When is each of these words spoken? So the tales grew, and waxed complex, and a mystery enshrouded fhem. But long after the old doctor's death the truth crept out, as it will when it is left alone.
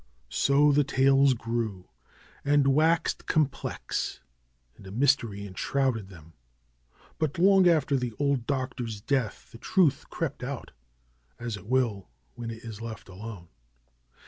So 0.29 0.71
the 0.71 0.83
tales 0.83 1.35
grew, 1.35 1.87
and 2.43 2.65
waxed 2.73 3.27
complex, 3.27 4.19
and 4.75 4.87
a 4.87 4.91
mystery 4.91 5.45
enshrouded 5.45 6.07
fhem. 6.07 6.31
But 7.19 7.37
long 7.37 7.67
after 7.69 7.95
the 7.97 8.13
old 8.17 8.47
doctor's 8.47 8.99
death 8.99 9.49
the 9.51 9.59
truth 9.59 10.09
crept 10.09 10.41
out, 10.41 10.71
as 11.37 11.55
it 11.55 11.67
will 11.67 12.09
when 12.33 12.49
it 12.49 12.63
is 12.63 12.81
left 12.81 13.09
alone. 13.09 13.49